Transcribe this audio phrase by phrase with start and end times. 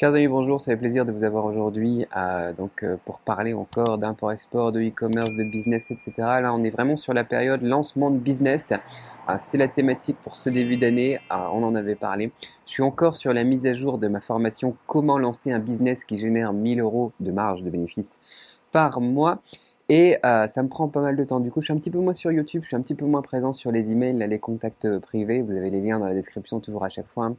[0.00, 3.98] Chers amis, bonjour, ça fait plaisir de vous avoir aujourd'hui euh, euh, pour parler encore
[3.98, 6.12] d'import-export, de e-commerce, de business, etc.
[6.16, 8.70] Là, on est vraiment sur la période lancement de business.
[8.70, 12.32] Euh, c'est la thématique pour ce début d'année, on en avait parlé.
[12.64, 16.02] Je suis encore sur la mise à jour de ma formation Comment lancer un business
[16.06, 18.08] qui génère 1000 euros de marge de bénéfice
[18.72, 19.42] par mois.
[19.90, 21.40] Et ça me prend pas mal de temps.
[21.40, 23.04] Du coup, je suis un petit peu moins sur YouTube, je suis un petit peu
[23.04, 25.42] moins présent sur les emails, les contacts privés.
[25.42, 27.32] Vous avez les liens dans la description toujours à chaque fois.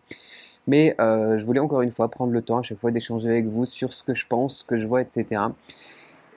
[0.68, 3.46] Mais euh, je voulais encore une fois prendre le temps à chaque fois d'échanger avec
[3.46, 5.42] vous sur ce que je pense, ce que je vois, etc.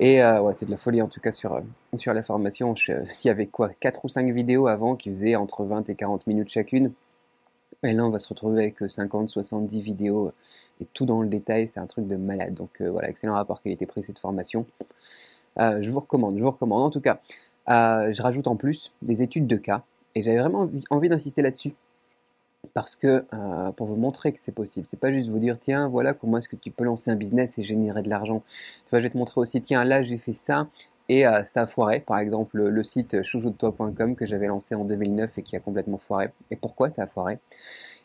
[0.01, 1.61] Et euh, ouais, c'est de la folie en tout cas sur, euh,
[1.97, 2.75] sur la formation.
[2.89, 6.27] il y avait quoi 4 ou 5 vidéos avant qui faisaient entre 20 et 40
[6.27, 6.93] minutes chacune.
[7.83, 10.33] Et là, on va se retrouver avec 50, 70 vidéos
[10.81, 11.69] et tout dans le détail.
[11.69, 12.55] C'est un truc de malade.
[12.55, 14.65] Donc voilà, excellent rapport qualité-prix cette formation.
[15.59, 16.83] je vous recommande, je vous recommande.
[16.83, 17.21] En tout cas,
[17.69, 19.83] je rajoute en plus des études de cas.
[20.15, 21.75] Et j'avais vraiment envie d'insister là-dessus
[22.73, 25.89] parce que euh, pour vous montrer que c'est possible, c'est pas juste vous dire tiens
[25.89, 28.43] voilà comment est-ce que tu peux lancer un business et générer de l'argent.
[28.93, 30.69] Je vais te montrer aussi tiens là j'ai fait ça
[31.09, 32.01] et euh, ça a foiré.
[32.01, 36.31] Par exemple le, site choujoutoi.com que j'avais lancé en 2009 et qui a complètement foiré.
[36.51, 37.39] Et pourquoi ça a foiré?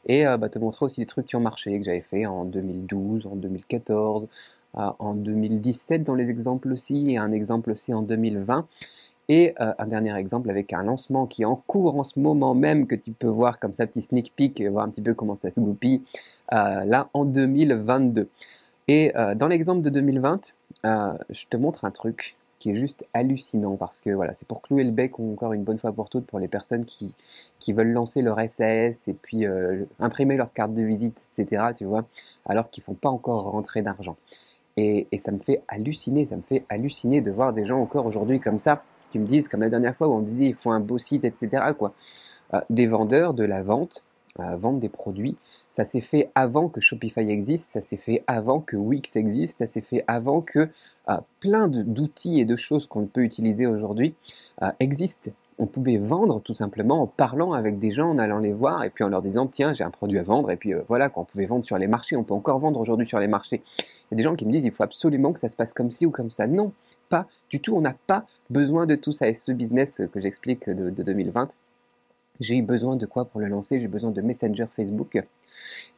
[0.08, 2.46] Et euh, bah, te montrer aussi des trucs qui ont marché que j'avais fait en
[2.46, 4.28] 2012, en 2014,
[4.74, 8.68] en 2017 dans les exemples aussi et un exemple aussi en 2020.
[9.30, 12.56] Et euh, un dernier exemple avec un lancement qui est en cours en ce moment
[12.56, 15.36] même, que tu peux voir comme ça, petit sneak peek, voir un petit peu comment
[15.36, 16.02] ça se goupille,
[16.52, 18.28] euh, là en 2022.
[18.88, 20.52] Et euh, dans l'exemple de 2020,
[20.84, 24.84] je te montre un truc qui est juste hallucinant parce que voilà, c'est pour clouer
[24.84, 27.16] le bec encore une bonne fois pour toutes pour les personnes qui,
[27.60, 29.46] qui veulent lancer leur SAS et puis
[30.00, 31.68] imprimer leur carte de visite, etc.
[31.78, 32.06] Tu vois,
[32.46, 34.18] alors qu'ils font pas encore rentrer d'argent.
[34.76, 38.40] Et ça me fait halluciner, ça me fait halluciner de voir des gens encore aujourd'hui
[38.40, 40.80] comme ça qui me disent, comme la dernière fois où on disait il faut un
[40.80, 41.64] beau site, etc.
[41.78, 41.94] Quoi.
[42.54, 44.04] Euh, des vendeurs, de la vente,
[44.40, 45.38] euh, des produits,
[45.70, 49.68] ça s'est fait avant que Shopify existe, ça s'est fait avant que Wix existe, ça
[49.68, 50.70] s'est fait avant que
[51.10, 54.16] euh, plein d'outils et de choses qu'on peut utiliser aujourd'hui
[54.80, 55.32] existent.
[55.58, 58.90] On pouvait vendre tout simplement en parlant avec des gens, en allant les voir et
[58.90, 61.46] puis en leur disant tiens j'ai un produit à vendre et puis voilà qu'on pouvait
[61.46, 63.62] vendre sur les marchés, on peut encore vendre aujourd'hui sur les marchés.
[63.78, 65.74] Il y a des gens qui me disent il faut absolument que ça se passe
[65.74, 66.48] comme ci ou comme ça.
[66.48, 66.72] Non,
[67.10, 69.28] pas du tout, on n'a pas besoin de tout ça.
[69.28, 71.50] Et ce business que j'explique de, 2020,
[72.40, 73.80] j'ai eu besoin de quoi pour le lancer?
[73.80, 75.22] J'ai besoin de Messenger Facebook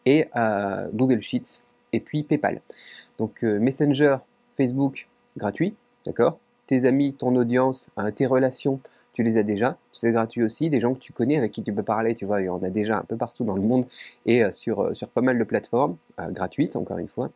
[0.05, 1.61] et euh, Google Sheets
[1.93, 2.61] et puis PayPal.
[3.17, 4.17] Donc euh, Messenger,
[4.57, 5.07] Facebook,
[5.37, 5.75] gratuit,
[6.05, 6.39] d'accord?
[6.67, 8.79] Tes amis, ton audience, euh, tes relations,
[9.13, 10.69] tu les as déjà, c'est gratuit aussi.
[10.69, 12.63] Des gens que tu connais, avec qui tu peux parler, tu vois, il y en
[12.63, 13.85] a déjà un peu partout dans le monde
[14.25, 15.97] et sur, sur pas mal de plateformes,
[16.29, 17.29] gratuites encore une fois.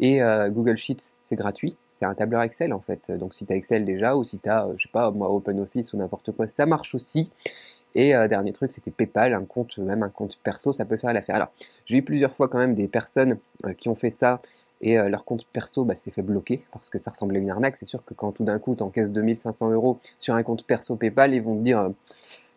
[0.00, 1.76] Et Google Sheets, c'est gratuit
[2.08, 3.10] un tableur Excel en fait.
[3.10, 5.30] Donc si tu as Excel déjà ou si tu as, euh, je sais pas, moi
[5.30, 7.30] OpenOffice ou n'importe quoi, ça marche aussi.
[7.94, 11.12] Et euh, dernier truc, c'était PayPal, un compte, même un compte perso, ça peut faire
[11.12, 11.36] l'affaire.
[11.36, 11.52] Alors,
[11.86, 14.40] j'ai eu plusieurs fois quand même des personnes euh, qui ont fait ça
[14.80, 17.76] et leur compte perso bah, s'est fait bloquer parce que ça ressemblait à une arnaque.
[17.76, 20.96] C'est sûr que quand tout d'un coup tu encaisses 2500 euros sur un compte perso
[20.96, 21.92] PayPal, ils vont te dire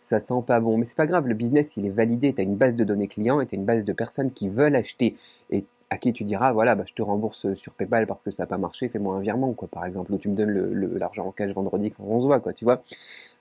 [0.06, 0.78] ça sent pas bon.
[0.78, 2.34] Mais c'est pas grave, le business il est validé.
[2.34, 4.50] Tu as une base de données clients et tu as une base de personnes qui
[4.50, 5.18] veulent acheter.
[5.52, 8.44] Et à qui tu diras, voilà, bah, je te rembourse sur PayPal parce que ça
[8.44, 11.32] n'a pas marché, fais-moi un virement, quoi, par exemple, ou tu me donnes l'argent en
[11.32, 12.82] cash vendredi quand on se voit, quoi, tu vois.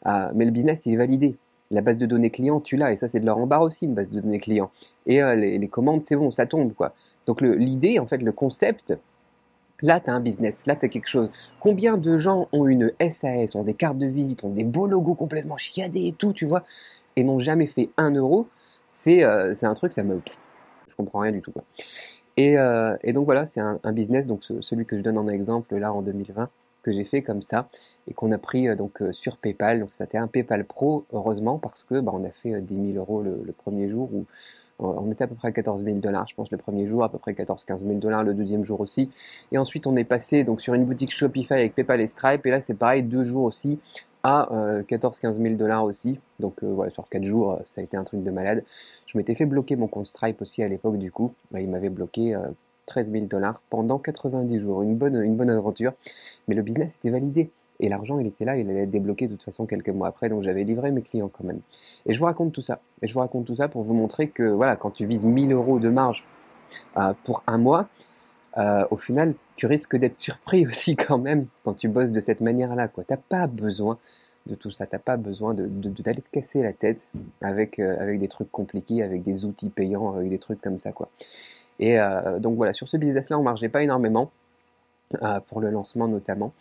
[0.07, 1.37] Euh, mais le business, il est validé.
[1.71, 3.95] La base de données client, tu l'as, et ça, c'est de leur embarras aussi, une
[3.95, 4.71] base de données client.
[5.07, 6.95] Et euh, les, commandes, c'est bon, ça tombe, quoi.
[7.27, 8.95] Donc, l'idée, en fait, le concept,
[9.81, 11.33] là, tu as un business, là, tu as quelque chose.
[11.61, 15.15] Combien de gens ont une SAS, ont des cartes de visite, ont des beaux logos
[15.15, 16.65] complètement chiadés et tout, tu vois,
[17.17, 18.47] et n'ont jamais fait un euro
[18.89, 20.21] C'est euh, un truc, ça me.
[20.89, 21.65] Je comprends rien du tout, quoi.
[22.39, 25.93] Euh, et, donc voilà, c'est un, business, donc celui que je donne en exemple là
[25.93, 26.49] en 2020,
[26.83, 27.69] que j'ai fait comme ça
[28.09, 29.81] et qu'on a pris euh, donc euh, sur PayPal.
[29.81, 33.23] Donc c'était un PayPal Pro, heureusement, parce que bah, on a fait 10 000 euros
[33.23, 34.27] le, premier jour où
[34.81, 37.09] on était à peu près à 14 000 dollars, je pense, le premier jour, à
[37.09, 39.09] peu près 14-15 000 dollars le deuxième jour aussi.
[39.53, 42.45] Et ensuite, on est passé donc sur une boutique Shopify avec PayPal et Stripe.
[42.45, 43.79] Et là, c'est pareil, deux jours aussi
[44.25, 44.49] à
[44.89, 46.19] 14-15 000 dollars aussi.
[46.41, 48.65] Donc voilà, sur quatre jours, ça a été un truc de malade.
[49.07, 51.33] Je m'étais fait bloquer mon compte Stripe aussi à l'époque, du coup.
[51.57, 52.37] Il m'avait bloqué
[52.87, 54.83] 13 000 dollars pendant 90 jours.
[54.83, 55.93] Une bonne, une bonne aventure.
[56.49, 57.51] Mais le business était validé.
[57.81, 60.29] Et l'argent, il était là, il allait être débloqué de toute façon quelques mois après,
[60.29, 61.61] donc j'avais livré mes clients quand même.
[62.07, 62.81] Et je vous raconte tout ça.
[63.03, 65.53] Et je vous raconte tout ça pour vous montrer que, voilà, quand tu vises 1000
[65.53, 66.23] euros de marge
[66.97, 67.89] euh, pour un mois,
[68.57, 72.41] euh, au final, tu risques d'être surpris aussi quand même quand tu bosses de cette
[72.41, 73.05] manière-là, quoi.
[73.07, 73.99] T'as pas besoin
[74.47, 74.87] de tout ça.
[74.87, 77.03] T'as pas besoin de, d'aller te casser la tête
[77.41, 80.91] avec, euh, avec des trucs compliqués, avec des outils payants, avec des trucs comme ça.
[81.81, 84.31] Et euh, donc voilà, sur ce business-là, on margeait pas énormément,
[85.49, 86.53] pour le lancement notamment.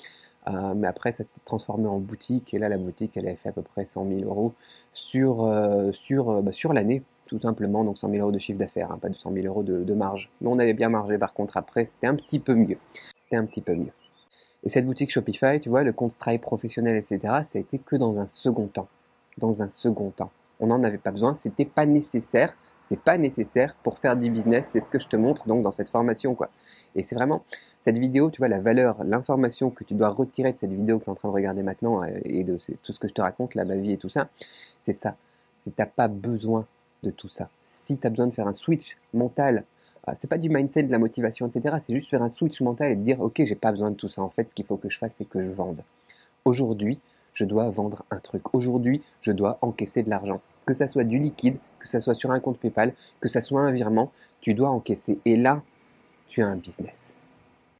[0.75, 3.51] mais après, ça s'est transformé en boutique, et là, la boutique, elle avait fait à
[3.51, 4.53] peu près 100 000 euros
[4.93, 5.49] sur,
[5.93, 7.03] sur, bah, sur l'année.
[7.25, 9.93] Tout simplement, donc 100 000 euros de chiffre d'affaires, hein, pas 200 000 euros de,
[9.93, 10.29] marge.
[10.41, 12.77] Mais on avait bien margé par contre après, c'était un petit peu mieux.
[13.15, 13.91] C'était un petit peu mieux.
[14.63, 17.95] Et cette boutique Shopify, tu vois, le compte Stripe professionnel, etc., ça a été que
[17.95, 18.87] dans un second temps.
[19.37, 20.31] Dans un second temps.
[20.59, 22.53] On n'en avait pas besoin, c'était pas nécessaire.
[22.87, 24.69] C'est pas nécessaire pour faire du business.
[24.71, 26.49] C'est ce que je te montre donc dans cette formation, quoi.
[26.95, 27.43] Et c'est vraiment
[27.83, 31.05] cette vidéo, tu vois, la valeur, l'information que tu dois retirer de cette vidéo que
[31.05, 33.21] tu es en train de regarder maintenant euh, et de tout ce que je te
[33.21, 34.29] raconte, là, ma vie et tout ça,
[34.81, 35.15] c'est ça.
[35.55, 36.65] C'est n'as pas besoin
[37.03, 37.49] de tout ça.
[37.65, 39.63] Si tu as besoin de faire un switch mental
[40.05, 41.77] ah, c'est pas du mindset, de la motivation, etc.
[41.79, 44.21] C'est juste faire un switch mental et dire, ok, j'ai pas besoin de tout ça.
[44.21, 45.81] En fait, ce qu'il faut que je fasse, c'est que je vende.
[46.43, 46.99] Aujourd'hui,
[47.33, 48.53] je dois vendre un truc.
[48.53, 50.41] Aujourd'hui, je dois encaisser de l'argent.
[50.65, 53.61] Que ça soit du liquide, que ça soit sur un compte PayPal, que ça soit
[53.61, 54.11] un virement,
[54.41, 55.19] tu dois encaisser.
[55.23, 55.61] Et là,
[56.27, 57.13] tu as un business.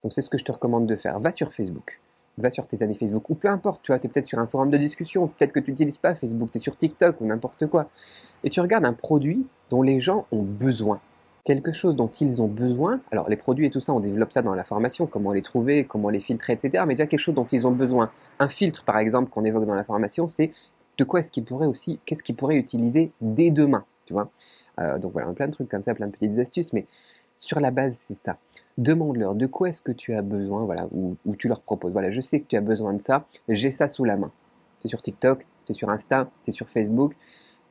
[0.01, 1.19] Donc c'est ce que je te recommande de faire.
[1.19, 1.99] Va sur Facebook,
[2.37, 4.47] va sur tes amis Facebook, ou peu importe, tu vois, tu es peut-être sur un
[4.47, 7.67] forum de discussion, peut-être que tu n'utilises pas Facebook, tu es sur TikTok ou n'importe
[7.67, 7.89] quoi.
[8.43, 10.99] Et tu regardes un produit dont les gens ont besoin
[11.43, 13.01] quelque chose dont ils ont besoin.
[13.11, 15.85] Alors les produits et tout ça, on développe ça dans la formation, comment les trouver,
[15.85, 16.83] comment les filtrer, etc.
[16.87, 18.11] Mais déjà quelque chose dont ils ont besoin.
[18.39, 20.51] Un filtre, par exemple, qu'on évoque dans la formation, c'est
[20.97, 24.29] de quoi est-ce qu'ils pourraient aussi, qu'est-ce qu'ils pourraient utiliser dès demain, tu vois.
[24.79, 26.85] Euh, donc voilà, plein de trucs comme ça, plein de petites astuces, mais
[27.39, 28.37] sur la base, c'est ça.
[28.77, 31.91] Demande-leur de quoi est-ce que tu as besoin, voilà, ou, tu leur proposes.
[31.91, 34.31] Voilà, je sais que tu as besoin de ça, j'ai ça sous la main.
[34.83, 37.15] Es sur TikTok, es sur Insta, es sur Facebook,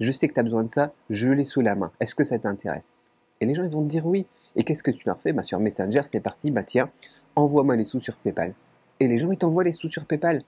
[0.01, 1.91] je sais que tu as besoin de ça, je l'ai sous la main.
[2.01, 2.97] Est-ce que ça t'intéresse?
[3.41, 4.27] Et les gens ils vont te dire oui.
[4.55, 5.33] Et qu'est-ce que tu leur fais?
[5.33, 6.91] Bah, Sur Messenger, c'est parti, bah tiens,
[7.37, 8.55] envoie-moi les sous sur PayPal.
[9.01, 10.43] Et les gens ils t'envoient les sous sur PayPal.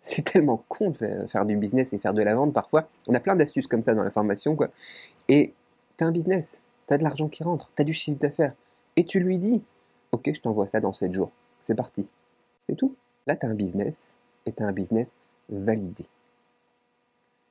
[0.00, 2.88] C'est tellement con de faire du business et faire de la vente parfois.
[3.08, 4.54] On a plein d'astuces comme ça dans la formation.
[4.54, 4.68] Quoi.
[5.28, 5.52] Et
[5.98, 8.54] tu as un business, tu as de l'argent qui rentre, tu as du chiffre d'affaires.
[8.96, 9.62] Et tu lui dis,
[10.12, 11.30] ok, je t'envoie ça dans 7 jours.
[11.60, 12.06] C'est parti.
[12.68, 12.94] C'est tout.
[13.26, 14.10] Là, tu as un business
[14.46, 15.16] et tu as un business
[15.48, 16.06] validé.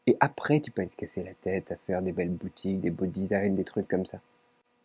[0.08, 3.06] Et après, tu peux être casser la tête à faire des belles boutiques, des beaux
[3.06, 4.20] designs, des trucs comme ça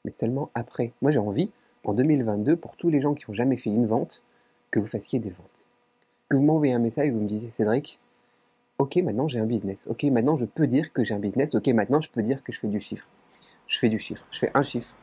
[0.05, 0.93] mais seulement après.
[1.03, 1.51] Moi, j'ai envie,
[1.85, 4.23] en 2022, pour tous les gens qui n'ont jamais fait une vente,
[4.71, 5.65] que vous fassiez des ventes.
[6.29, 7.99] Que vous m'envoyez un message et vous me disiez, Cédric,
[8.79, 9.85] ok, maintenant j'ai un business.
[9.89, 11.55] Ok, maintenant je peux dire que j'ai un business.
[11.55, 13.07] Ok, maintenant je peux dire que je fais du chiffre.
[13.67, 14.25] Je fais du chiffre.
[14.31, 14.95] Je fais un chiffre.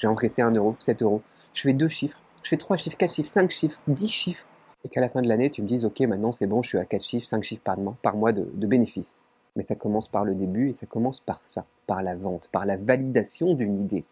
[0.00, 1.22] J'ai encaissé un euro, 7 euros.
[1.54, 2.18] Je fais deux chiffres.
[2.42, 4.44] Je fais trois chiffres, quatre chiffres, cinq chiffres, dix chiffres.
[4.84, 6.78] Et qu'à la fin de l'année, tu me dises, ok, maintenant c'est bon, je suis
[6.78, 9.14] à quatre chiffres, cinq chiffres par mois, par mois de, de bénéfices.
[9.54, 12.64] Mais ça commence par le début et ça commence par ça, par la vente, par
[12.64, 14.04] la validation d'une idée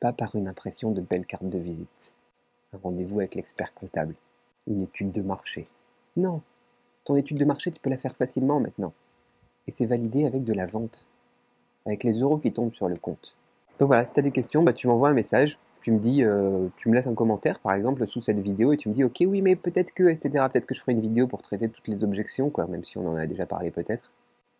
[0.00, 2.12] pas par une impression de belle carte de visite,
[2.72, 4.14] un rendez-vous avec l'expert comptable,
[4.66, 5.68] une étude de marché.
[6.16, 6.42] Non,
[7.04, 8.92] ton étude de marché, tu peux la faire facilement maintenant.
[9.66, 11.06] Et c'est validé avec de la vente,
[11.86, 13.36] avec les euros qui tombent sur le compte.
[13.78, 16.24] Donc voilà, si tu as des questions, bah, tu m'envoies un message, tu me dis,
[16.24, 19.04] euh, tu me laisses un commentaire par exemple sous cette vidéo et tu me dis,
[19.04, 20.30] ok, oui, mais peut-être que, etc.
[20.52, 23.06] Peut-être que je ferai une vidéo pour traiter toutes les objections, quoi, même si on
[23.08, 24.10] en a déjà parlé peut-être.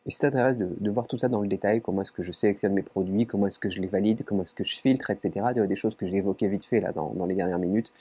[0.06, 2.74] Et si t'intéresse de, voir tout ça dans le détail, comment est-ce que je sélectionne
[2.74, 5.76] mes produits, comment est-ce que je les valide, comment est-ce que je filtre, etc., des
[5.76, 7.92] choses que j'ai évoquées vite fait là dans, dans, les dernières minutes,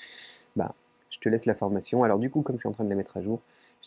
[0.56, 0.76] bah,
[1.10, 2.04] je te laisse la formation.
[2.04, 3.42] Alors du coup, comme je suis en train de la mettre à jour,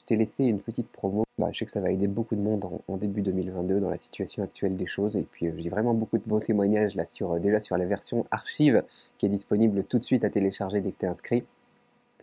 [0.09, 1.25] t'ai laissé une petite promo.
[1.39, 3.99] Bah, je sais que ça va aider beaucoup de monde en, début 2022 dans la
[3.99, 5.17] situation actuelle des choses.
[5.17, 7.85] Et puis euh, j'ai vraiment beaucoup de bons témoignages là sur euh, déjà sur la
[7.85, 8.83] version archive
[9.19, 11.45] qui est disponible tout de suite à télécharger dès que tu es inscrit.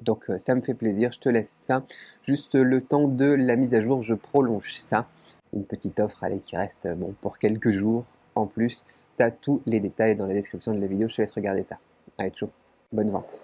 [0.01, 1.83] Donc euh, ça me fait plaisir, je te laisse ça.
[2.23, 5.07] Juste le temps de la mise à jour, je prolonge ça
[5.53, 8.03] une petite offre allez, qui reste bon, pour quelques jours.
[8.35, 8.83] En plus,
[9.17, 11.07] tu as tous les détails dans la description de la vidéo.
[11.07, 11.77] Je te laisse regarder ça.
[12.17, 12.49] Allez, chaud.
[12.91, 13.39] Bonne vente.